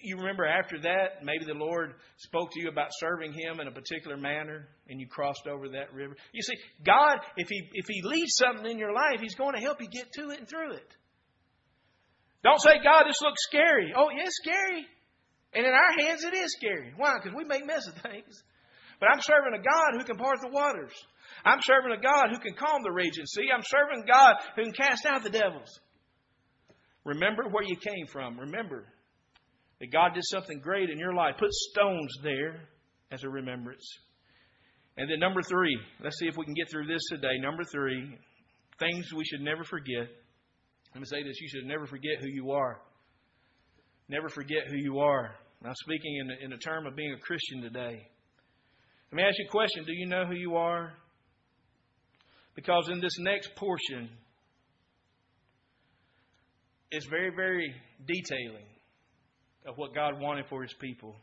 [0.00, 3.72] You remember after that, maybe the Lord spoke to you about serving Him in a
[3.72, 6.14] particular manner, and you crossed over that river.
[6.32, 6.54] You see,
[6.86, 9.88] God, if He if He leads something in your life, He's going to help you
[9.88, 10.96] get to it and through it.
[12.44, 13.92] Don't say, God, this looks scary.
[13.96, 14.86] Oh, yeah, it's scary.
[15.52, 16.92] And in our hands, it is scary.
[16.96, 17.18] Why?
[17.18, 18.42] Because we make mess of things.
[19.00, 20.92] But I'm serving a God who can part the waters.
[21.44, 23.48] I'm serving a God who can calm the raging sea.
[23.52, 25.80] I'm serving God who can cast out the devils.
[27.04, 28.38] Remember where you came from.
[28.38, 28.84] Remember
[29.80, 31.36] that God did something great in your life.
[31.38, 32.68] Put stones there
[33.10, 33.86] as a remembrance.
[34.96, 37.38] And then number three, let's see if we can get through this today.
[37.40, 38.18] Number three,
[38.78, 40.08] things we should never forget.
[40.94, 42.80] Let me say this you should never forget who you are.
[44.08, 45.34] Never forget who you are.
[45.64, 48.06] I'm speaking in the, in the term of being a Christian today.
[49.12, 50.92] Let me ask you a question Do you know who you are?
[52.54, 54.10] Because in this next portion,
[56.90, 57.72] it's very, very
[58.06, 58.66] detailing
[59.66, 61.14] of what God wanted for His people.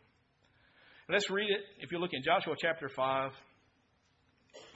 [1.09, 1.61] Let's read it.
[1.79, 3.31] If you look in Joshua chapter 5,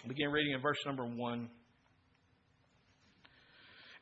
[0.07, 1.49] begin reading in verse number 1.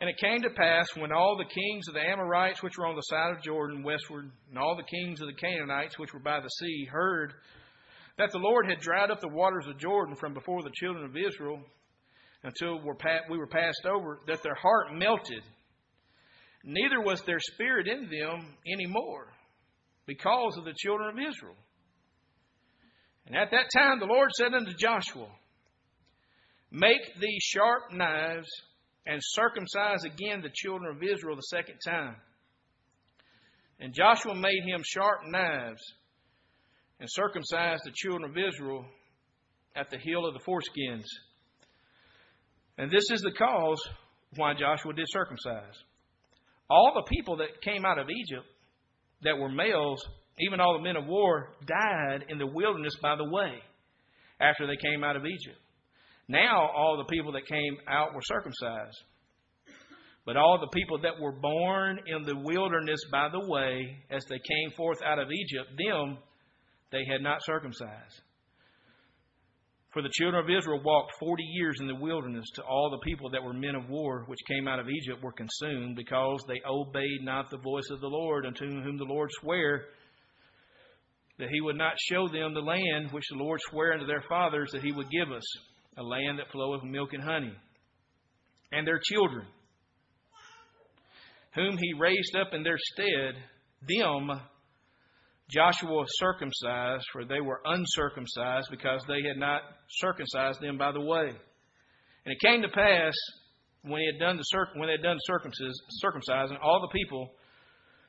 [0.02, 2.95] And it came to pass when all the kings of the Amorites which were on
[2.95, 6.39] the side of Jordan westward, and all the kings of the Canaanites which were by
[6.39, 7.34] the sea, heard
[8.17, 11.17] that the Lord had dried up the waters of Jordan from before the children of
[11.17, 11.60] Israel
[12.43, 15.43] until we were passed over, that their heart melted.
[16.63, 19.27] Neither was their spirit in them any more
[20.05, 21.55] because of the children of Israel.
[23.27, 25.27] And at that time the Lord said unto Joshua,
[26.71, 28.49] Make these sharp knives
[29.05, 32.15] and circumcise again the children of Israel the second time.
[33.79, 35.81] And Joshua made him sharp knives
[36.99, 38.85] and circumcised the children of Israel
[39.75, 41.05] at the heel of the foreskins.
[42.77, 43.81] And this is the cause
[44.35, 45.83] why Joshua did circumcise.
[46.69, 48.45] All the people that came out of Egypt
[49.23, 49.99] that were males,
[50.39, 53.53] even all the men of war, died in the wilderness by the way
[54.39, 55.58] after they came out of Egypt.
[56.27, 58.97] Now all the people that came out were circumcised.
[60.25, 64.38] But all the people that were born in the wilderness by the way, as they
[64.38, 66.19] came forth out of Egypt, them
[66.91, 68.21] they had not circumcised.
[69.91, 73.32] For the children of Israel walked forty years in the wilderness to all the people
[73.32, 77.23] that were men of war which came out of Egypt were consumed, because they obeyed
[77.23, 79.86] not the voice of the Lord, unto whom the Lord sware
[81.39, 84.69] that he would not show them the land which the Lord sware unto their fathers
[84.73, 85.43] that he would give us
[85.97, 87.56] a land that floweth milk and honey,
[88.71, 89.47] and their children,
[91.56, 93.36] whom he raised up in their stead,
[93.88, 94.39] them
[95.49, 101.29] Joshua circumcised, for they were uncircumcised, because they had not circumcised them by the way.
[102.25, 103.13] And it came to pass
[103.81, 107.31] when he had done the when they had done circumcising all the people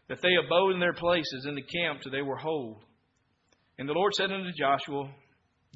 [0.09, 2.83] that they abode in their places in the camp till they were whole.
[3.79, 5.09] And the Lord said unto Joshua,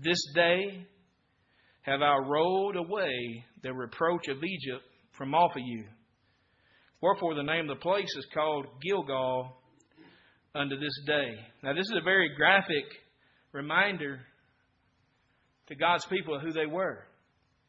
[0.02, 0.86] This day
[1.82, 5.84] have I rolled away the reproach of Egypt from off of you.
[7.00, 9.56] Wherefore the name of the place is called Gilgal
[10.54, 11.34] unto this day.
[11.62, 12.84] Now, this is a very graphic
[13.52, 14.20] reminder
[15.68, 17.04] to God's people of who they were.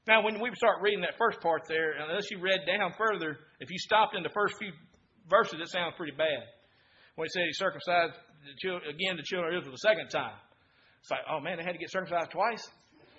[0.08, 3.72] Now, when we start reading that first part there, unless you read down further, if
[3.72, 4.72] you stopped in the first few
[5.30, 6.46] verses, it sounds pretty bad.
[7.16, 8.14] When he said he circumcised
[8.46, 10.38] the children, again the children of Israel the second time,
[11.02, 12.62] it's like, oh man, they had to get circumcised twice.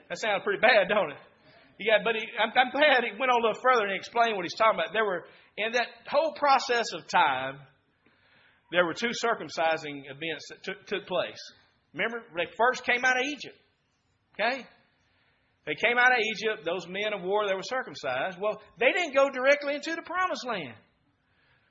[0.09, 1.19] That sounds pretty bad, don't it?
[1.79, 4.47] Yeah, but he, I'm, I'm glad he went on a little further and explained what
[4.47, 4.95] he's talking about.
[4.95, 5.27] There were
[5.59, 7.59] in that whole process of time,
[8.73, 11.41] there were two circumcising events that took, took place.
[11.93, 13.57] Remember, they first came out of Egypt.
[14.35, 14.67] Okay?
[15.67, 18.39] They came out of Egypt, those men of war, they were circumcised.
[18.41, 20.75] Well, they didn't go directly into the promised land.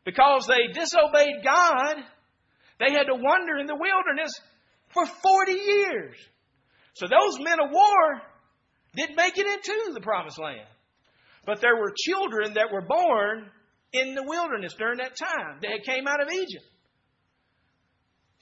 [0.03, 1.95] Because they disobeyed God,
[2.79, 4.31] they had to wander in the wilderness
[4.89, 6.15] for 40 years.
[6.93, 8.21] So those men of war
[8.95, 10.67] didn't make it into the promised land.
[11.45, 13.49] But there were children that were born
[13.93, 15.59] in the wilderness during that time.
[15.61, 16.65] They came out of Egypt.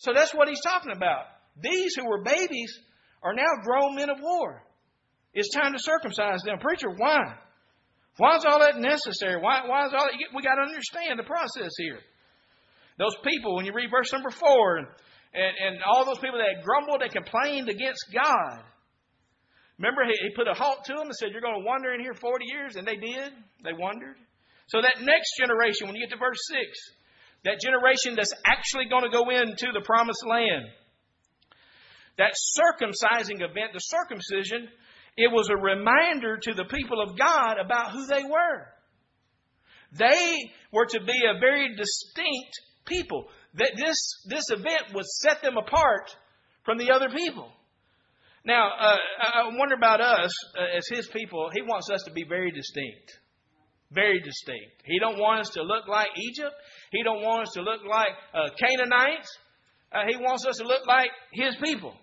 [0.04, 1.26] So that's what he's talking about.
[1.62, 2.78] These who were babies
[3.24, 4.62] are now grown men of war.
[5.34, 6.60] It's time to circumcise them.
[6.60, 7.36] Preacher, why?
[8.18, 9.42] Why is all that necessary?
[9.42, 10.13] Why, why is all that?
[10.36, 12.00] We got to understand the process here.
[13.00, 14.88] Those people, when you read verse number four, and,
[15.34, 18.60] and, and all those people that grumbled and complained against God,
[19.80, 22.02] remember he, he put a halt to them and said, You're going to wander in
[22.02, 23.32] here 40 years, and they did.
[23.63, 24.18] They wandered.
[24.68, 26.60] So that next generation, when you get to verse 6,
[27.43, 30.65] that generation that's actually going to go into the promised land,
[32.17, 34.69] that circumcising event, the circumcision,
[35.17, 38.67] it was a reminder to the people of God about who they were.
[39.97, 43.27] They were to be a very distinct people.
[43.56, 46.15] That this, this event would set them apart
[46.63, 47.51] from the other people.
[48.45, 51.49] Now, uh, I wonder about us uh, as His people.
[51.53, 53.19] He wants us to be very distinct,
[53.93, 54.84] very distinct.
[54.86, 56.56] He don't want us to look like Egypt.
[56.91, 59.29] He don't want us to look like uh, Canaanites.
[59.91, 61.93] Uh, he wants us to look like His people.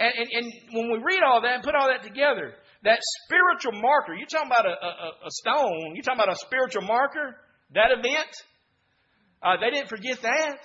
[0.00, 3.80] And, and, and, when we read all that and put all that together, that spiritual
[3.82, 7.34] marker, you're talking about a, a, a stone, you're talking about a spiritual marker,
[7.74, 8.30] that event,
[9.42, 10.58] uh, they didn't forget that.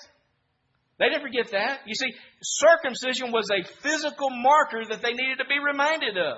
[0.99, 1.81] They didn't forget that.
[1.85, 6.37] You see, circumcision was a physical marker that they needed to be reminded of.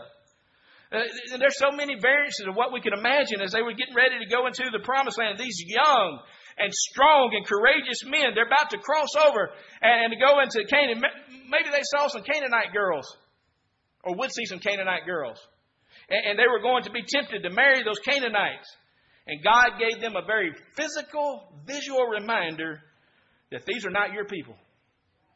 [0.92, 1.02] Uh,
[1.40, 4.30] there's so many variances of what we can imagine as they were getting ready to
[4.30, 5.40] go into the promised land.
[5.40, 6.20] These young
[6.58, 9.50] and strong and courageous men, they're about to cross over
[9.82, 11.02] and, and to go into Canaan.
[11.50, 13.06] Maybe they saw some Canaanite girls
[14.04, 15.40] or would see some Canaanite girls.
[16.10, 18.70] And, and they were going to be tempted to marry those Canaanites.
[19.28, 22.82] And God gave them a very physical, visual reminder
[23.52, 24.56] that these are not your people.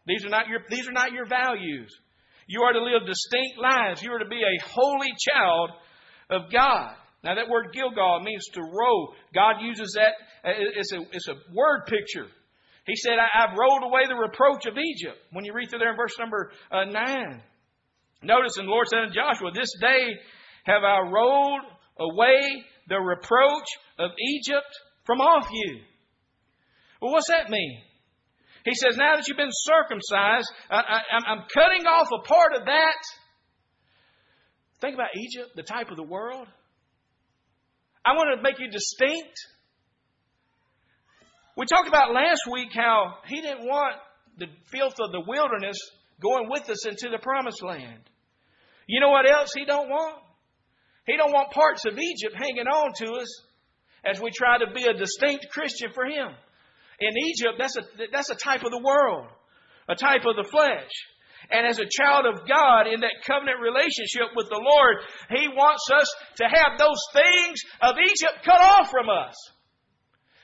[0.06, 1.92] These are not your, these are not your values.
[2.50, 4.02] You are to live distinct lives.
[4.02, 5.70] You are to be a holy child
[6.32, 6.96] of God.
[7.24, 9.14] Now, that word Gilgal means to row.
[9.36, 12.26] God uses that, uh, it's a, it's a word picture.
[12.88, 15.20] He said, I've rolled away the reproach of Egypt.
[15.32, 17.42] When you read through there in verse number uh, 9.
[18.24, 20.16] Notice, and the Lord said to Joshua, This day
[20.64, 21.62] have I rolled
[22.00, 23.68] away the reproach
[24.00, 24.74] of Egypt
[25.06, 25.82] from off you.
[27.00, 27.80] Well, what's that mean?
[28.66, 33.02] He says, now that you've been circumcised, I, am cutting off a part of that.
[34.82, 36.48] Think about Egypt, the type of the world.
[38.06, 39.36] I want to make you distinct.
[41.58, 43.96] We talked about last week how he didn't want
[44.38, 45.78] the filth of the wilderness
[46.22, 48.02] going with us into the promised land.
[48.88, 50.16] You know what else he don't want?
[51.06, 53.44] He don't want parts of Egypt hanging on to us
[54.06, 56.30] as we try to be a distinct Christian for him.
[57.02, 59.28] In Egypt, that's a, that's a type of the world,
[59.88, 60.92] a type of the flesh.
[61.52, 64.98] And as a child of God in that covenant relationship with the Lord,
[65.30, 69.34] He wants us to have those things of Egypt cut off from us.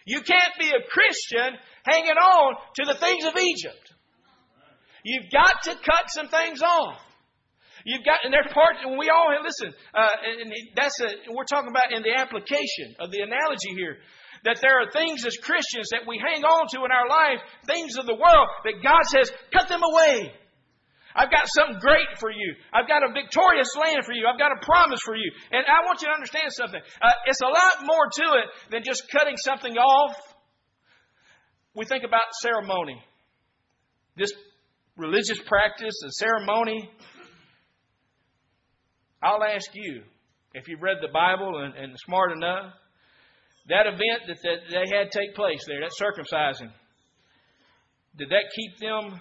[0.05, 3.93] You can't be a Christian hanging on to the things of Egypt.
[5.03, 7.01] You've got to cut some things off.
[7.85, 10.07] You've got, and there's parts, and we all, listen, uh,
[10.41, 13.97] and that's a, we're talking about in the application of the analogy here.
[14.45, 17.97] That there are things as Christians that we hang on to in our life, things
[17.97, 20.31] of the world, that God says, cut them away.
[21.15, 22.55] I've got something great for you.
[22.73, 24.27] I've got a victorious land for you.
[24.27, 25.31] I've got a promise for you.
[25.51, 26.81] And I want you to understand something.
[27.01, 30.15] Uh, it's a lot more to it than just cutting something off.
[31.73, 33.01] We think about ceremony.
[34.17, 34.31] This
[34.97, 36.89] religious practice, a ceremony,
[39.23, 40.03] I'll ask you,
[40.53, 42.73] if you've read the Bible and, and smart enough,
[43.67, 46.71] that event that, that they had take place there, that circumcising,
[48.17, 49.19] did that keep them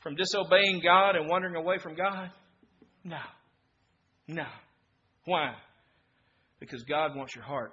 [0.00, 2.30] from disobeying God and wandering away from God?
[3.04, 3.18] No.
[4.26, 4.46] No.
[5.24, 5.54] Why?
[6.58, 7.72] Because God wants your heart.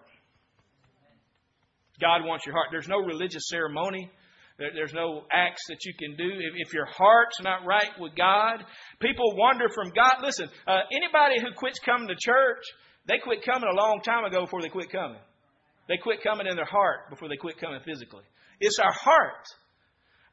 [1.99, 2.67] God wants your heart.
[2.71, 4.11] There's no religious ceremony.
[4.57, 6.29] There's no acts that you can do.
[6.55, 8.63] If, your heart's not right with God,
[8.99, 10.15] people wander from God.
[10.23, 12.63] Listen, uh, anybody who quits coming to church,
[13.07, 15.19] they quit coming a long time ago before they quit coming.
[15.87, 18.23] They quit coming in their heart before they quit coming physically.
[18.59, 19.45] It's our heart.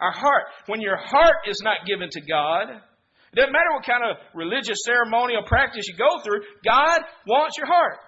[0.00, 0.44] Our heart.
[0.66, 4.78] When your heart is not given to God, it doesn't matter what kind of religious
[4.84, 7.98] ceremonial practice you go through, God wants your heart.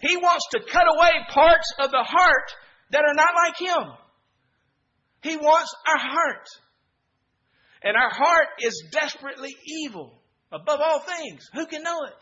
[0.00, 2.52] He wants to cut away parts of the heart
[2.90, 3.92] that are not like Him.
[5.22, 6.46] He wants our heart.
[7.82, 10.20] And our heart is desperately evil
[10.52, 11.48] above all things.
[11.54, 12.14] Who can know it?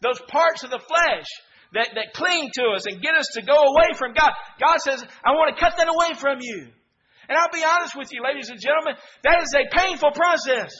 [0.00, 1.26] Those parts of the flesh
[1.72, 4.32] that, that cling to us and get us to go away from God.
[4.60, 6.68] God says, I want to cut that away from you.
[7.28, 8.94] And I'll be honest with you, ladies and gentlemen,
[9.24, 10.72] that is a painful process.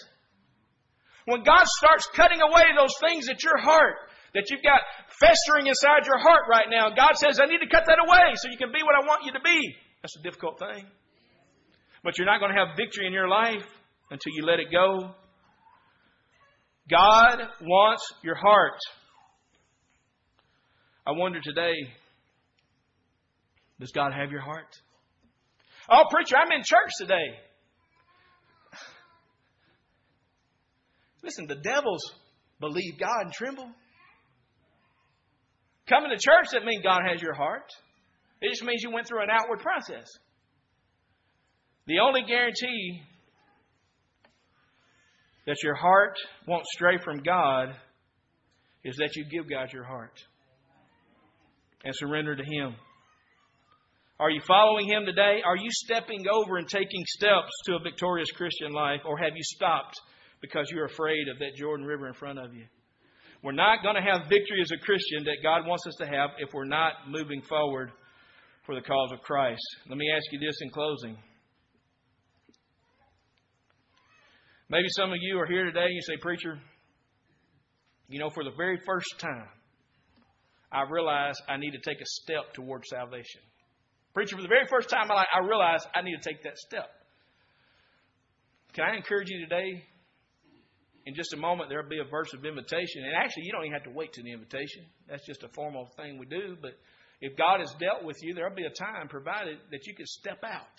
[1.25, 3.95] When God starts cutting away those things at your heart,
[4.35, 4.81] that you've got
[5.21, 8.49] festering inside your heart right now, God says, I need to cut that away so
[8.51, 9.75] you can be what I want you to be.
[10.03, 10.87] That's a difficult thing.
[12.03, 13.65] But you're not going to have victory in your life
[14.11, 15.15] until you let it go.
[16.91, 18.81] God wants your heart.
[21.07, 21.75] I wonder today
[23.81, 24.81] does God have your heart?
[25.91, 27.37] Oh, preacher, I'm in church today.
[31.25, 32.13] Listen, the devils
[32.61, 33.69] believe God and tremble.
[35.89, 37.69] Coming to church doesn't mean God has your heart.
[38.41, 40.07] It just means you went through an outward process.
[41.87, 43.03] The only guarantee
[45.47, 47.75] that your heart won't stray from God
[48.85, 50.13] is that you give God your heart
[51.85, 52.75] and surrender to Him.
[54.21, 55.43] Are you following Him today?
[55.45, 59.43] Are you stepping over and taking steps to a victorious Christian life, or have you
[59.43, 60.01] stopped
[60.41, 62.65] because you're afraid of that Jordan River in front of you?
[63.43, 66.31] We're not going to have victory as a Christian that God wants us to have
[66.39, 67.91] if we're not moving forward
[68.65, 69.63] for the cause of Christ.
[69.89, 71.17] Let me ask you this in closing.
[74.69, 76.59] Maybe some of you are here today and you say, Preacher,
[78.09, 79.49] you know, for the very first time,
[80.73, 83.43] I realize I need to take a step toward salvation.
[84.15, 86.43] Preacher, for the very first time in my life, I realize I need to take
[86.45, 86.89] that step.
[88.75, 89.85] Can I encourage you today?
[91.05, 93.05] In just a moment, there'll be a verse of invitation.
[93.05, 94.85] And actually, you don't even have to wait to the invitation.
[95.09, 96.57] That's just a formal thing we do.
[96.61, 96.79] But
[97.21, 100.41] if God has dealt with you, there'll be a time provided that you can step
[100.45, 100.79] out.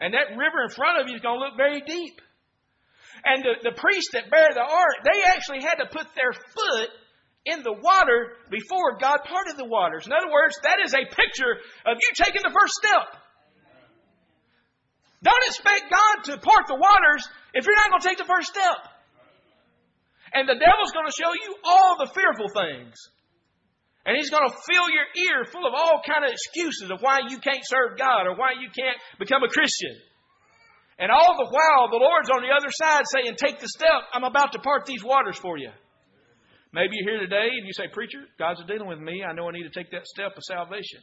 [0.00, 2.20] And that river in front of you is going to look very deep.
[3.24, 6.90] And the, the priests that bear the ark, they actually had to put their foot
[7.46, 10.06] in the water before God parted the waters.
[10.06, 13.06] In other words, that is a picture of you taking the first step.
[15.22, 18.50] Don't expect God to part the waters if you're not going to take the first
[18.50, 18.78] step.
[20.34, 22.94] And the devil's going to show you all the fearful things.
[24.04, 27.26] And he's going to fill your ear full of all kind of excuses of why
[27.30, 29.96] you can't serve God or why you can't become a Christian.
[30.98, 34.06] And all the while, the Lord's on the other side saying, Take the step.
[34.12, 35.70] I'm about to part these waters for you.
[36.76, 39.24] Maybe you're here today and you say, Preacher, God's dealing with me.
[39.24, 41.00] I know I need to take that step of salvation.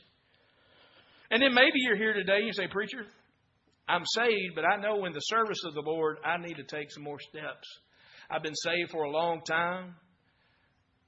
[1.31, 3.07] And then maybe you're here today and you say, Preacher,
[3.89, 6.91] I'm saved, but I know in the service of the Lord, I need to take
[6.91, 7.67] some more steps.
[8.29, 9.95] I've been saved for a long time,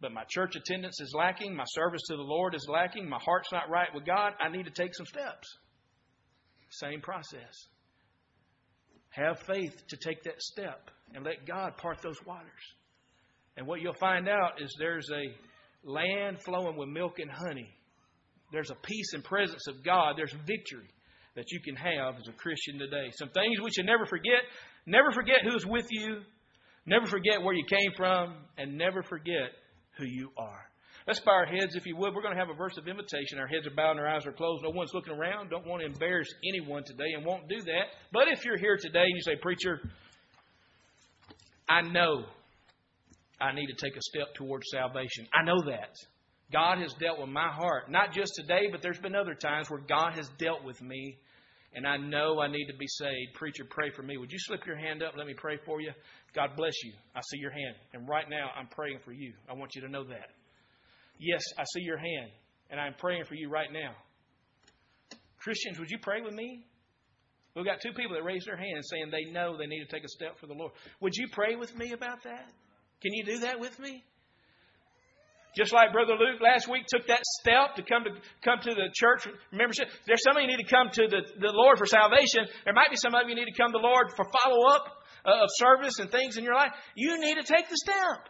[0.02, 1.56] but my church attendance is lacking.
[1.56, 3.08] My service to the Lord is lacking.
[3.08, 4.34] My heart's not right with God.
[4.40, 5.48] I need to take some steps.
[6.72, 7.54] Same process.
[9.10, 12.50] Have faith to take that step and let God part those waters.
[13.58, 17.70] And what you'll find out is there's a land flowing with milk and honey.
[18.52, 20.16] There's a peace and presence of God.
[20.18, 20.90] There's victory
[21.36, 23.12] that you can have as a Christian today.
[23.18, 24.42] Some things we should never forget.
[24.86, 26.22] Never forget who's with you.
[26.86, 28.36] Never forget where you came from.
[28.58, 29.52] And never forget
[29.98, 30.66] who you are.
[31.08, 32.16] Let's bow our heads, if you would.
[32.16, 33.38] We're going to have a verse of invitation.
[33.38, 34.64] Our heads are bowed and our eyes are closed.
[34.64, 35.50] No one's looking around.
[35.50, 37.94] Don't want to embarrass anyone today and won't do that.
[38.12, 39.82] But if you're here today and you say, Preacher,
[41.70, 42.26] I know
[43.40, 45.28] I need to take a step towards salvation.
[45.34, 45.94] I know that.
[46.52, 47.90] God has dealt with my heart.
[47.90, 51.18] Not just today, but there's been other times where God has dealt with me,
[51.74, 53.34] and I know I need to be saved.
[53.34, 54.18] Preacher, pray for me.
[54.18, 55.14] Would you slip your hand up?
[55.18, 55.92] Let me pray for you.
[56.34, 56.94] God bless you.
[57.16, 57.76] I see your hand.
[57.94, 59.34] And right now, I'm praying for you.
[59.50, 60.30] I want you to know that.
[61.20, 62.30] Yes, I see your hand,
[62.70, 63.96] and I'm praying for you right now.
[65.40, 66.66] Christians, would you pray with me?
[67.56, 70.04] We've got two people that raised their hands saying they know they need to take
[70.04, 70.74] a step for the Lord.
[71.00, 72.52] Would you pray with me about that?
[73.02, 74.04] Can you do that with me?
[75.56, 78.12] Just like Brother Luke last week took that step to come to
[78.44, 79.88] come to the church membership.
[80.06, 82.46] There's some of you need to come to the, the Lord for salvation.
[82.66, 84.84] There might be some of you need to come to the Lord for follow up
[85.26, 86.72] uh, of service and things in your life.
[86.96, 88.28] You need to take the step.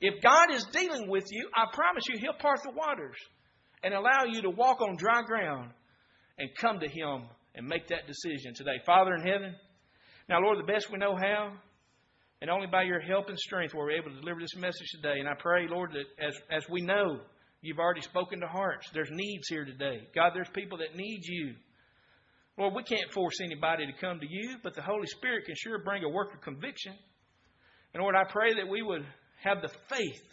[0.00, 3.16] If God is dealing with you, I promise you, He'll part the waters
[3.84, 5.70] and allow you to walk on dry ground
[6.38, 8.82] and come to Him and make that decision today.
[8.84, 9.54] Father in heaven,
[10.28, 11.52] now, Lord, the best we know how,
[12.44, 15.18] and only by your help and strength were we able to deliver this message today.
[15.18, 17.20] And I pray, Lord, that as, as we know,
[17.62, 18.86] you've already spoken to hearts.
[18.92, 20.02] There's needs here today.
[20.14, 21.54] God, there's people that need you.
[22.58, 25.82] Lord, we can't force anybody to come to you, but the Holy Spirit can sure
[25.82, 26.92] bring a work of conviction.
[27.94, 29.06] And Lord, I pray that we would
[29.42, 30.24] have the faith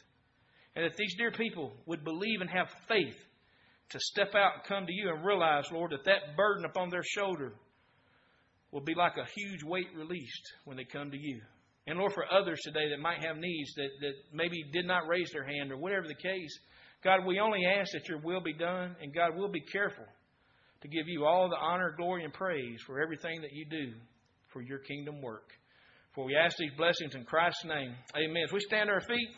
[0.75, 3.15] and that these dear people would believe and have faith
[3.91, 7.05] to step out and come to you and realize, Lord, that that burden upon their
[7.05, 7.53] shoulder
[8.69, 11.39] will be like a huge weight released when they come to you.
[11.87, 15.29] And Lord, for others today that might have needs that, that maybe did not raise
[15.31, 16.59] their hand or whatever the case,
[17.03, 20.05] God, we only ask that your will be done, and God, we'll be careful
[20.81, 23.93] to give you all the honor, glory, and praise for everything that you do
[24.53, 25.49] for your kingdom work.
[26.13, 27.95] For we ask these blessings in Christ's name.
[28.15, 28.43] Amen.
[28.43, 29.29] As we stand on our feet,